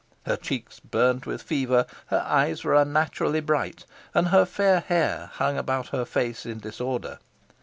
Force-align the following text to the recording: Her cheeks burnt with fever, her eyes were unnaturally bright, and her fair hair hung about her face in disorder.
Her 0.25 0.35
cheeks 0.35 0.79
burnt 0.79 1.27
with 1.27 1.43
fever, 1.43 1.85
her 2.07 2.23
eyes 2.25 2.63
were 2.63 2.73
unnaturally 2.73 3.39
bright, 3.39 3.85
and 4.15 4.29
her 4.29 4.45
fair 4.45 4.79
hair 4.79 5.29
hung 5.35 5.59
about 5.59 5.89
her 5.89 6.05
face 6.05 6.43
in 6.43 6.57
disorder. 6.57 7.19